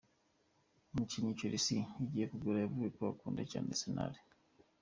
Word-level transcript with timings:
Umukinnyi 0.91 1.37
Chelsea 1.39 1.83
igiye 2.03 2.25
kugura 2.31 2.57
yavuze 2.59 2.87
ko 2.95 3.01
akunda 3.13 3.41
cyane 3.51 3.67
Arsenal. 3.73 4.13